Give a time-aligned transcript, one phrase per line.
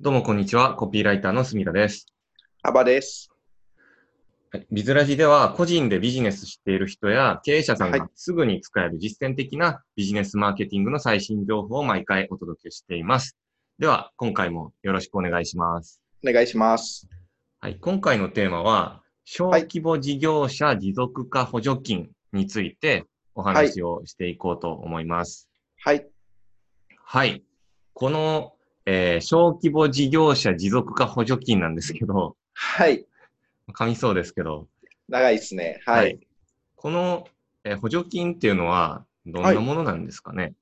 [0.00, 0.76] どうもこんにちは。
[0.76, 2.06] コピーライターの住田です。
[2.62, 3.32] 幅です。
[4.52, 13.36] はいビズラジでは個人でビジネスしている人や経営者さんはいがすぐに使える実践的なビジネスマーケティングの最新情報を毎回お届けしています。
[13.80, 16.00] では、今回もよろしくお願いします。
[16.24, 17.08] お願いします。
[17.60, 23.04] はい、今回のテーマは、小規模事業者持続化補助金について
[23.34, 25.48] お話をしていこうと思います。
[25.80, 26.06] はい。
[27.04, 27.42] はい。
[27.94, 28.52] この、
[28.90, 33.04] えー小規模事業者持続化補助金なんですけど、はい。
[33.74, 34.66] 噛みそうですけど、
[35.10, 35.82] 長いですね。
[35.84, 36.18] はい。
[36.74, 37.28] この、
[37.64, 40.54] えー補助金っていうのは、どんなものなんですかね？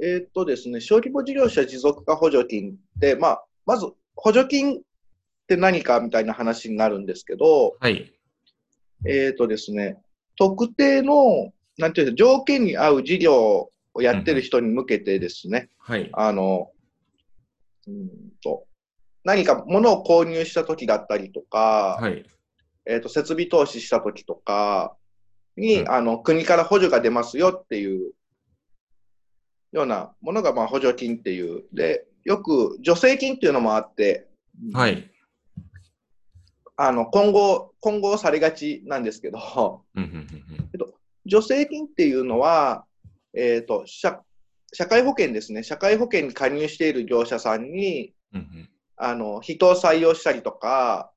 [0.00, 4.80] えーっとですね、小規模事業者持続化補助金って、まあ、まず補助金っ
[5.46, 8.10] て何かみたいな話になるんですけど、はい。
[9.04, 9.98] えーっとですね、
[10.38, 16.08] 特定の、なんていうか、条件に合う事業をやってる人に向けてですね、はい。
[16.14, 16.70] あの、
[17.86, 18.08] うーん
[18.42, 18.66] と、
[19.24, 22.24] 何か物を購入した時だったりとか、はい。
[22.88, 24.96] えー、と設備投資したときとか
[25.56, 28.12] に、うんあの国から補助が出ますよっていう
[29.72, 31.64] ようなものがまあ補助金っていう。
[31.72, 34.28] で、よく助成金っていうのもあって、
[34.72, 35.10] はい。
[36.76, 39.38] あの今後、今後されがちなんですけど、
[41.28, 42.84] 助成金っていうのは、
[43.34, 44.20] えー、と社
[44.76, 48.68] 社会保険ですね、社会保険に加入している業者さんにうんうん。
[48.98, 51.10] あの人を採用したりとか、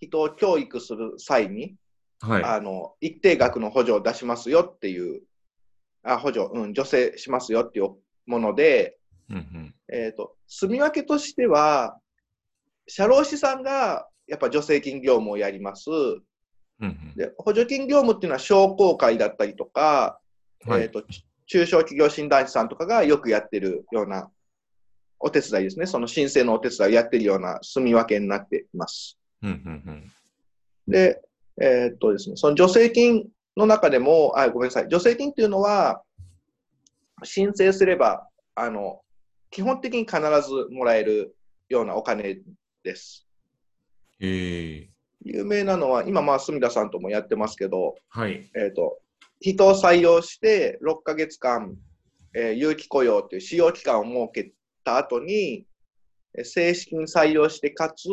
[0.00, 1.74] 人を教育する際に、
[2.20, 2.44] はい。
[2.44, 5.22] あの一定額の補助を出しますよっていう、
[6.04, 7.90] あ補助、うん、助成しますよっていう
[8.26, 9.74] もので、うんうん。
[9.92, 11.98] えー、と住み分けとしては、
[12.86, 15.90] 社労士さんがやっぱ助成金業務をやります。
[15.90, 16.22] うん
[16.80, 17.14] うん。
[17.16, 20.20] で補助金業務っていうのは商工会だったりとか、
[20.66, 20.82] はい。
[20.82, 24.30] えー、とち中小企業診断士さんとかがよくやってるような
[25.18, 29.18] お手伝いですね、その申請のお手伝いをやってるような住み分けになっています。
[30.88, 31.20] で、
[31.60, 36.02] えーっとですね、その助成金の中でも、あ、ごめんなさい、助成金っていうのは、
[37.22, 39.02] 申請すれば、あの、
[39.50, 41.36] 基本的に必ずもらえる
[41.68, 42.38] ようなお金
[42.82, 43.28] です。
[45.20, 48.50] 有名なのは、今、まあ、住田さんともやってますけど、はい。
[48.56, 49.01] えーっと、
[49.42, 51.76] 人を採用して6ヶ月間、
[52.34, 54.52] えー有期雇用という使用期間を設け
[54.84, 55.66] た後に、
[56.38, 58.08] えー正式に採用して、かつ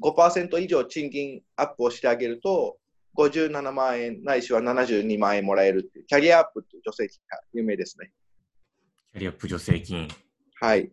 [0.00, 2.78] 5%以上賃金アップをしてあげると、
[3.16, 8.10] 57万円ないしは72万円もらえるっていう、キャリアアップっていう助成金が有名ですね。
[9.12, 10.08] キャリアアップ助成金。
[10.60, 10.90] はい。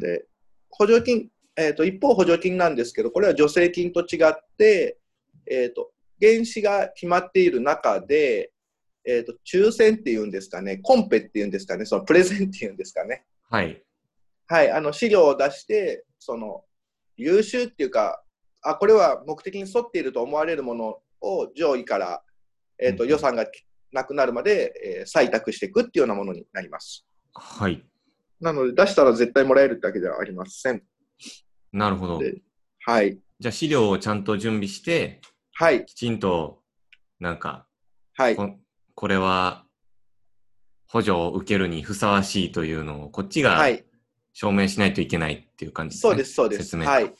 [0.00, 0.26] で、
[0.70, 4.98] 補助金、えーと、一方補助金なんですけど、これは助成金と違って、
[5.50, 5.90] えーと、
[6.20, 8.52] 原資が決まっている中で、
[9.06, 13.24] えーと、抽選っていうんですかね、コンペっていうんですかね、そのプレゼンっていうんですかね。
[13.50, 13.82] はい。
[14.46, 16.64] はい、あの資料を出して、その
[17.16, 18.22] 優秀っていうか、
[18.62, 22.22] あ、これは目的に沿っていると思われるものを上位から、
[22.78, 23.46] えーとうん予算が
[23.92, 27.06] なくなるまで、えー採択していくっていうようなものになります。
[27.34, 27.84] はい。
[28.40, 30.82] なので、出したら絶対もらえるってわけではありません。
[31.72, 32.18] なるほど。
[32.18, 32.42] で
[32.86, 33.18] はい。
[33.38, 35.20] じゃあ資料をちゃんと準備して、
[35.54, 35.84] はい。
[35.86, 36.62] きちんと、
[37.20, 37.66] なんか、
[38.14, 38.36] はい。
[39.04, 39.66] ここれは
[40.88, 43.84] 補助を受けるにふさわしいというのをこっちがはい。
[44.32, 46.10] 証明しないといけないっていう感じですね。
[46.10, 46.62] そうです、そうです。
[46.64, 47.14] 説明はい。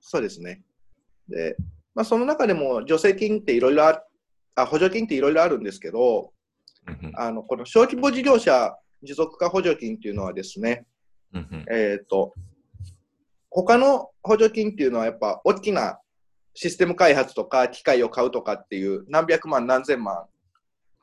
[0.00, 0.62] そうですね。
[1.28, 1.56] で、
[1.92, 4.00] まあ、その中でも助成金っていろいろあ
[4.54, 6.32] あ、補助金っていろいろあるんですけど、
[7.16, 10.86] あの、この小規模事業者持続化補助金っていうのはですね、
[11.68, 12.32] えっ、と、
[13.50, 15.98] 他の補助金っていうのはやっぱ大きな
[16.54, 20.26] システム開発とか機械を買うとかっていう何百万何千万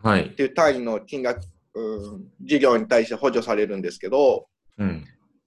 [0.03, 0.29] はいっ。
[0.29, 1.41] ていう単位の金額、
[1.73, 4.47] うん、事業に対して補助されるんですけど、
[4.77, 5.05] うん。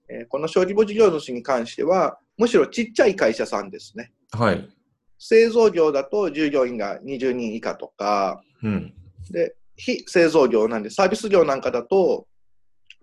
[0.09, 4.11] えーこの小規模事業主に関しては、むしろちっちゃい会社さんですね。
[4.31, 4.69] はい。
[5.17, 8.93] 製造業だと従業員が20人以下とか、うん。
[9.31, 12.27] で、非製造業なんで、サービス業なんかだと、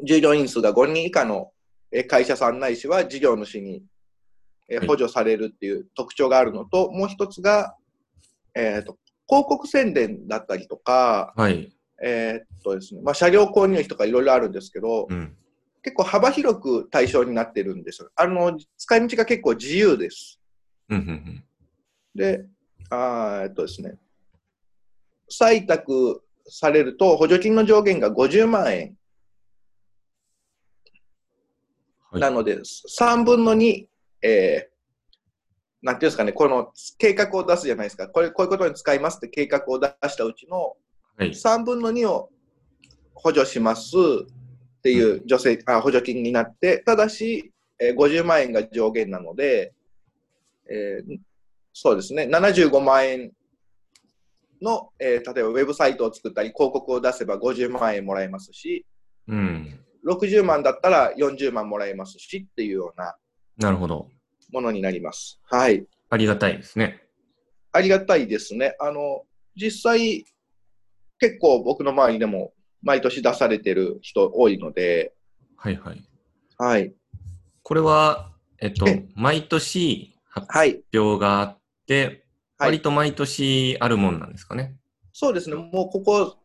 [0.04, 1.50] 従業員数が5人以下の
[1.90, 3.82] えー会社さんないしは事業主に
[4.86, 7.76] 補助されるっていう特徴があるのと、もう一つが、
[8.54, 8.96] えーと、
[9.32, 11.72] 広告宣伝だったりとか、はい。
[12.04, 15.34] えーっとですね、まあ、車両購入費とかいろいろあるんですけど、うん。
[15.82, 18.06] 結構幅広く対象になってるんです。
[18.14, 20.38] あの、使い道が結構自由です。
[20.90, 21.44] うんうんうん
[22.14, 22.44] で、
[22.90, 23.94] あーえっとですね、
[25.30, 28.94] 採択されると補助金の上限が50万円
[32.10, 33.86] はいなので、3分の2、
[34.20, 34.71] えー
[35.82, 40.76] なんていうんですかね、この計画を出すじゃないですか、これこういうことに使いますって計画を出したうちの
[41.16, 41.30] はい。
[41.30, 42.30] 3分の2を
[43.14, 43.92] 補助します
[44.78, 49.74] っていう助成、あ補助金になって、ただし、えー50万円が上限なので、
[50.70, 51.18] えー
[51.74, 53.32] そうですね、75万円
[54.60, 58.86] の、えー例えばウェブサイトを作ったり、広告を出せば50万円もらえますし、
[59.28, 59.78] うん。
[60.06, 63.14] 60万だったら40万もらえますしっていうような
[63.56, 64.08] なるほど。
[64.52, 65.40] ものになります。
[65.50, 65.86] はい。
[66.10, 67.02] ありがたいですね。
[67.72, 68.76] ありがたいですね。
[68.78, 69.22] あの、
[69.56, 70.24] 実際、
[71.18, 72.52] 結構僕の周りでも
[72.82, 75.14] 毎年出されてる人多いので、
[75.56, 76.02] はいはい。
[76.58, 76.94] はい。
[77.62, 80.82] これは、えっとえ、毎年発はい。
[80.94, 82.18] 表があって、はい
[82.58, 84.76] 割と毎年あるもんなんですかね。
[85.12, 85.56] そうですね。
[85.56, 86.36] もうここ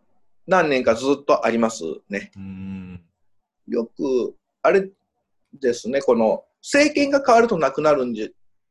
[0.48, 2.32] 何年かずっとありますね。
[2.36, 3.04] うーん。
[3.68, 4.90] よく、あれ
[5.60, 8.28] ですね、この政権が変わるとなくなるんじゃ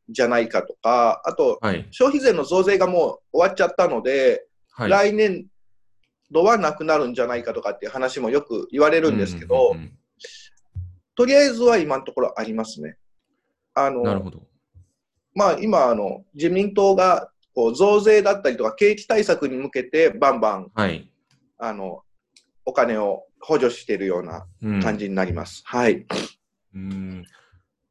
[0.08, 1.86] じゃないかとか、あと、はい。
[1.90, 4.90] 消費税の増税がもう終わっちゃったので、はい。
[4.90, 5.46] 来年
[6.30, 9.92] 度はなくなるんじゃないかとかっていう話もよく言われるんですけど、うんうん
[11.16, 12.98] とりあえずは今のところありますね。
[13.72, 14.42] あの、ほど。
[15.34, 21.10] まあ今、あの、自民党がこう増税だったりとか景気対策に向けてバンバン、はい。
[21.56, 22.02] あの、
[22.66, 25.62] お金を補助しているようなうん感じになります。
[25.64, 26.04] はい。
[26.74, 27.24] うん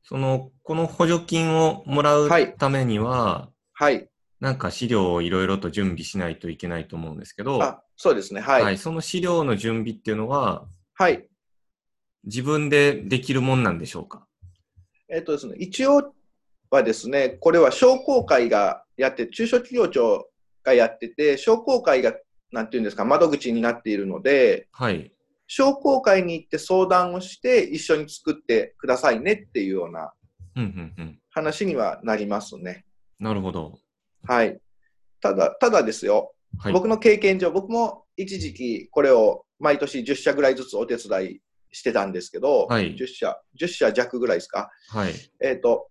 [0.07, 4.07] その、この補助金をもらうはいためには、はい。
[4.39, 8.41] なんか資料をいろいろと準備しないといけないと思うんですけど、あ、そうですね。
[8.41, 8.61] はい。
[8.61, 8.77] ははいい。
[8.77, 10.67] その資料の準備っていうのは、
[12.23, 14.27] 自分でできるもんなんでしょうか？
[15.09, 16.13] えっとですね、一応
[16.69, 20.29] はですね、これは商工会がやって、中小企業庁
[20.63, 22.13] がやってて、商工会が、
[22.51, 25.11] なんていうんですか、窓口になっているので、はい。
[25.47, 30.11] 商工会に行って相談をして、一緒に作ってくださいねっていうような
[30.55, 31.19] うんうんうん。
[31.29, 32.85] 話にはなりますね。
[33.19, 33.79] なるほど。
[34.23, 34.59] はい。
[35.21, 36.73] ただ、ただですよ、はい。
[36.73, 41.39] 僕の経験上、僕も一時期これを毎年10社ぐらいずつお手伝い
[41.71, 44.69] してたんですけど、はい10社、10社弱ぐらいですか。
[44.89, 45.13] はい。
[45.41, 45.89] えっ、と、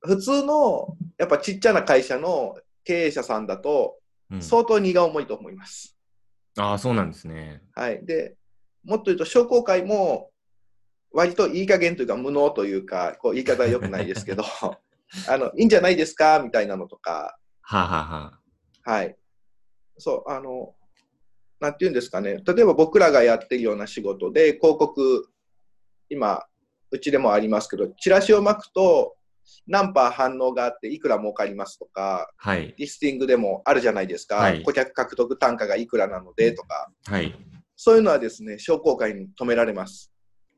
[0.00, 3.94] 普通の、やっぱちっちゃな会社の経営者さんだと、
[4.30, 5.97] うん相当荷が重いと思います。
[6.58, 7.62] ああ、そうなんですね。
[7.74, 8.04] はい。
[8.04, 8.36] で、
[8.84, 10.30] もっと言うと、商工会も、
[11.12, 14.44] 割といい加減というか、無能というか、こう言い方は良くないですけど、
[15.28, 18.40] あの、いいんじゃないですかみたいなのとか、はあ、は
[18.84, 19.16] あはい。
[19.98, 20.74] そう、あの、
[21.60, 22.42] なんて言うんですかね。
[22.46, 25.28] 例えば僕らがやってるような仕事で、広告、
[26.08, 26.46] 今、
[26.90, 29.17] うちでもありますけど、チラシを巻くと、
[29.66, 32.74] 何パー反応があっていくら儲かりますとか、はい。
[32.78, 34.36] リスティングでもあるじゃないですか。
[34.36, 37.34] はい顧客獲得単価がいくらなのでとか、はい。
[37.76, 40.12] そういうのはですね、商工会に止められます。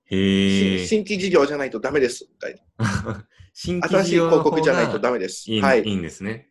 [0.06, 2.26] へ新規事業じゃないとダメです。
[2.28, 5.50] みたいな新規新しい広告じゃないとダがメです。
[5.50, 5.92] いい,、、はいい。
[5.92, 6.48] いんですね。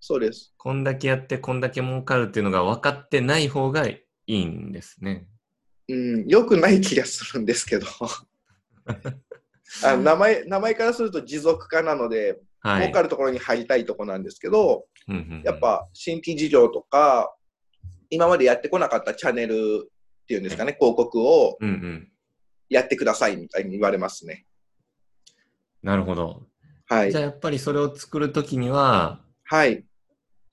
[0.00, 0.52] そうです。
[0.58, 5.26] こんだけやって、こんだけ儲かるっていうのが分かってない方がいいんですね。
[5.88, 7.86] うん、よくない気がするんですけど。
[9.84, 12.80] あの名前名前からすると持続化なので、はい。
[12.82, 17.34] 儲かるところに入りたいところなんですけど、うんうんうんやっ、ぱ新規事業とか、
[18.10, 19.88] 今までやってこなかったチャンネル
[20.22, 22.08] っていうんですかね、広告をうんうん。
[22.68, 24.46] やってくださいみたいに言われますね。
[25.82, 26.46] なるほど。
[26.86, 27.20] はいじゃ。
[27.20, 29.84] あやっぱりそれを作るときには、はい。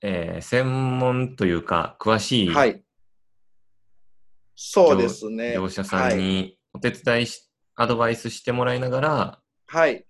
[0.02, 2.82] えー専門というか、詳しいはい。
[4.56, 5.54] そうですね。
[5.54, 6.16] 業者さんはい。
[6.16, 10.04] にお手伝いし、アドバイスしてもらいながらはい。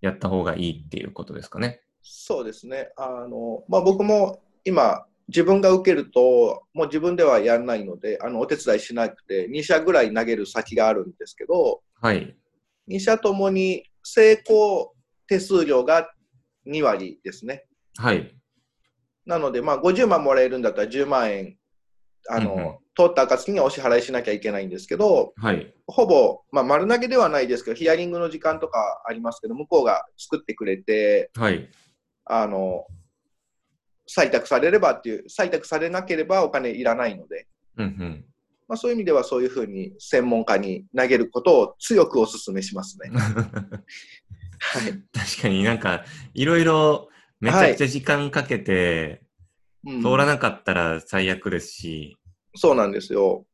[0.00, 1.80] やった方がいいっていうことですかね。
[2.02, 2.90] そうですね。
[2.96, 12.36] あの、まあ、僕も今、自分が受けると、もう自分ではやらないので、あの、お手伝いしなくて、2社ぐらい投げる先があるんですけど、はい。
[12.88, 14.94] 2社ともに成功
[15.26, 16.08] 手数料が
[16.66, 17.64] 2割ですね。
[17.96, 18.32] はい。
[19.24, 21.56] なので、まあ、50万もらえるんだったら10万円、
[22.28, 25.74] あの、うんうん通った暁にはお支払いしなきゃいけないんですけど、はい。
[25.86, 31.68] ほぼ、まあ、丸投げではないですけど、ヒアリングの時間とかありますけど、向こうが作ってくれて、はい。
[32.24, 32.86] あの、
[34.08, 38.24] 採択されればっていう、採択されなければお金いらないので、うんうん。
[38.66, 43.10] まあ、そういう意味ではそういうふうに専門家に投げることを強くお勧めしますね。
[43.14, 44.92] はい。
[45.12, 47.10] 確かになんか、いろいろ
[47.40, 49.26] めちゃくちゃ時間かけて、うん
[50.02, 52.16] 通らなかったら最悪ですし、
[52.56, 53.46] そうなんですよ。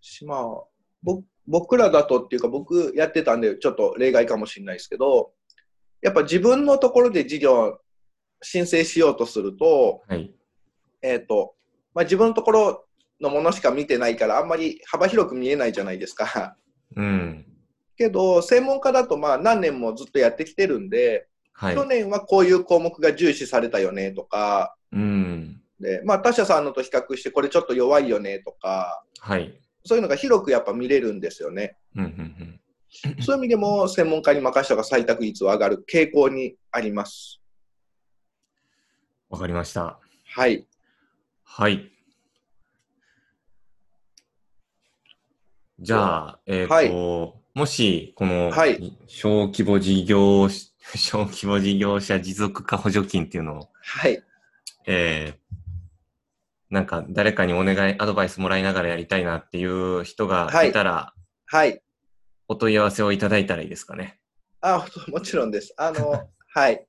[0.00, 0.40] しまあ、
[1.02, 5.32] ぼ僕らだとっていうか、僕やってたんで、ちょっと例外かもしれないですけど、
[6.00, 7.78] やっぱ自分のところで事業
[8.42, 10.34] 申請しようとすると、はい。
[11.02, 11.54] えっ、と、
[11.94, 12.84] まあ、自分のところ
[13.20, 16.56] のものしか見てないから、あんまり幅広く見えないじゃないですか。
[16.96, 17.46] うん。
[17.96, 21.84] けど、専門家だとまあ何年もずっとやってきてるんで、はい去。
[21.84, 25.60] 年はこういう項目が重視されたよねとか、うん。
[25.80, 29.58] でまあ、他社さんのと比較してこれちょっと弱いよねとか、はい。
[29.84, 31.76] そういうのが広くやっぱ見れるんですよね。
[31.96, 32.60] うんうん
[33.08, 33.22] うん。
[33.22, 37.40] そういう意味でも専門家に任せた方が採択率は上がる傾向にあります。
[39.28, 39.98] わかりました。
[40.26, 40.64] はい。
[41.42, 41.90] はい。
[45.80, 46.90] じゃあ、えっ、と、はい
[47.54, 54.22] もし、この、はい小規模事業、小規模事業者持続化補助金っていうのを、はい。
[54.86, 55.44] えー
[56.74, 61.14] なんか誰かにお願い、アドバイスもらいながらやりたいなっていう人がいたら、
[61.46, 61.80] はい。
[62.48, 64.18] お問い合わせをいただいたらいいですかね。
[64.60, 65.72] あ、 もちろんです。
[65.76, 66.84] あの、 はい。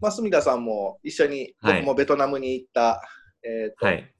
[0.00, 3.00] まあ、住田さんも一緒に、はい僕もベトナムに行った、
[3.44, 4.12] えっ、と、はい。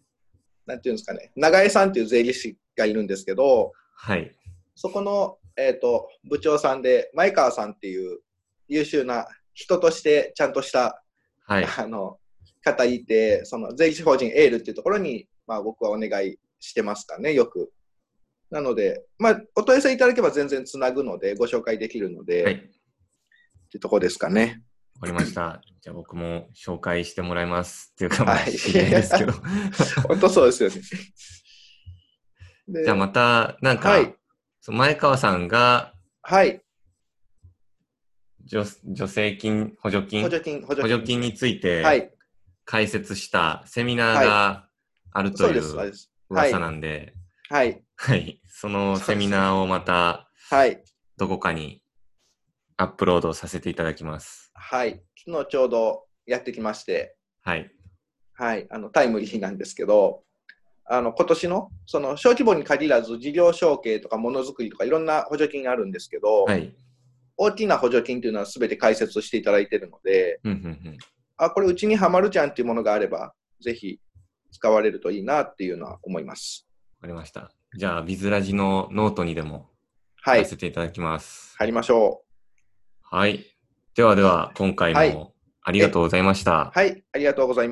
[0.66, 4.32] なんていうんですかね、長江さんっていう税理士がいるんですけど、はい。
[4.76, 8.20] そこの、えっ、と、部長さんで、前川さんっていう
[8.68, 11.02] 優秀な人としてちゃんとした、
[11.44, 11.64] はい。
[11.64, 12.19] あの、
[12.72, 17.72] 方いて、その税理士法人エールっていうところに、まあ僕はお願いしてますかね、よく。
[18.50, 22.54] なので、まあ、お問い合わせいただけば全然つなぐので、ご紹介できるので、はい。
[22.54, 22.70] ってい
[23.76, 24.62] うところですかね。
[25.00, 25.60] わかりました。
[25.80, 27.92] じゃあ僕も紹介してもらいます。
[27.92, 29.32] っていうか、まあ、はい知り合いですけど。
[30.08, 30.76] 本当そうですよね。
[32.68, 34.14] でじゃあまた、なんか、はい
[34.68, 36.60] 前川さんがはい。
[38.46, 42.12] 助助成金、補助金、補助金、補補助金についてはい。
[42.70, 44.68] 解説したセミナーが
[45.10, 45.92] あるといそう
[46.28, 47.14] 噂なんで、
[47.48, 47.82] はい。
[47.96, 48.40] はい。
[48.46, 50.80] そのセミナーをまたはい。
[51.16, 51.82] どこかに
[52.76, 54.52] アップロードさせていただきます。
[54.54, 55.02] はい。
[55.18, 57.72] 昨日ちょうどやってきまして、はい。
[58.34, 58.68] はい。
[58.70, 60.22] あの、タイムリーなんですけど、
[60.84, 66.72] あの、今年の、その、小規模に限らず、事業承継とかものづくりとかいろんな補助金があるんですけど、はい。
[67.36, 70.98] 大きな補助金というのは全て解説していただいているので、うんうんうん。
[71.42, 73.32] あ、これうちにはまるじゃんっていうものがあれば、
[73.62, 73.98] ぜひ
[74.52, 76.68] 使われるといいなっていうのは思います。
[76.98, 77.50] わかりました。
[77.76, 79.70] じゃあ、ビズラジのノートにでも
[80.22, 80.50] はいさ。
[80.50, 81.54] せていただきます。
[81.56, 82.24] 入りましょ
[83.02, 83.46] はい。
[83.94, 85.32] ではでは、今回はいも
[85.62, 86.72] ありがとうございました。
[86.76, 86.78] う。
[86.78, 87.02] はい。
[87.12, 87.68] ありがとうございます。